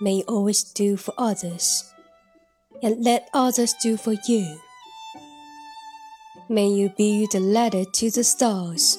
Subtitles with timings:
[0.00, 1.82] May you always do for others,
[2.80, 4.60] and let others do for you.
[6.48, 8.96] May you be the ladder to the stars,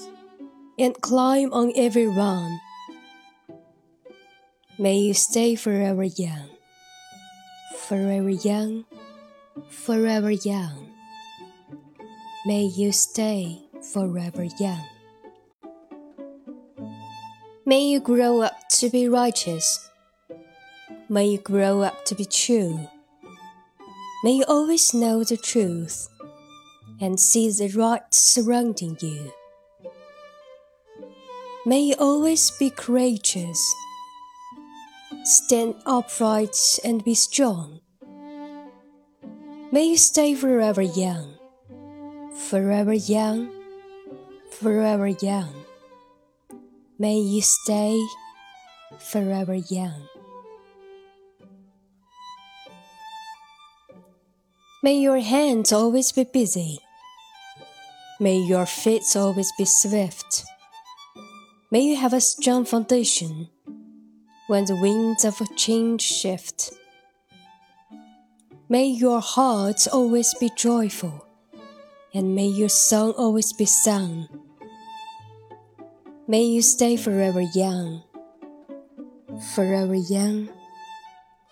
[0.79, 2.61] and climb on every run.
[4.79, 6.51] May you stay forever young,
[7.77, 8.85] forever young,
[9.69, 10.91] forever young.
[12.47, 14.85] May you stay forever young.
[17.65, 19.89] May you grow up to be righteous.
[21.09, 22.89] May you grow up to be true.
[24.25, 26.09] May you always know the truth
[27.01, 29.33] and see the right surrounding you.
[31.67, 33.75] May you always be courageous.
[35.25, 37.81] Stand upright and be strong.
[39.73, 41.39] May you stay forever young,
[42.37, 43.51] forever young,
[44.51, 45.65] forever young.
[46.99, 47.99] May you stay
[48.99, 50.07] forever young.
[54.83, 56.79] May your hands always be busy.
[58.21, 60.45] May your feet always be swift.
[61.75, 63.49] May you have a strong foundation
[64.47, 66.71] when the winds of change shift.
[68.69, 71.27] May your heart always be joyful,
[72.15, 74.29] and may your song always be sung.
[76.29, 78.05] May you stay forever young,
[79.57, 80.51] forever young,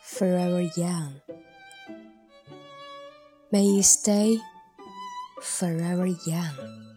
[0.05, 1.20] forever young.
[3.50, 4.39] May you stay
[5.41, 6.91] forever young.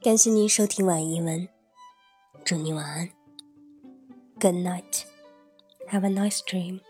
[0.00, 1.48] 感谢您收听晚英文，
[2.44, 3.10] 祝你晚安。
[4.38, 5.02] Good night.
[5.88, 6.80] Have a nice dream.